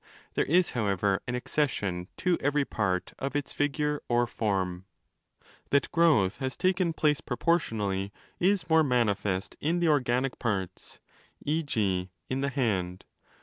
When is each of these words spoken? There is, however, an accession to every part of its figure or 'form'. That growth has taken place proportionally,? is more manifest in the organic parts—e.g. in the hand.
There 0.33 0.45
is, 0.45 0.71
however, 0.71 1.21
an 1.27 1.35
accession 1.35 2.07
to 2.17 2.35
every 2.41 2.65
part 2.65 3.13
of 3.19 3.35
its 3.35 3.53
figure 3.53 4.01
or 4.09 4.25
'form'. 4.25 4.85
That 5.69 5.91
growth 5.91 6.37
has 6.37 6.57
taken 6.57 6.91
place 6.91 7.21
proportionally,? 7.21 8.11
is 8.39 8.67
more 8.67 8.81
manifest 8.83 9.55
in 9.59 9.79
the 9.79 9.89
organic 9.89 10.39
parts—e.g. 10.39 12.09
in 12.31 12.41
the 12.41 12.49
hand. 12.49 13.05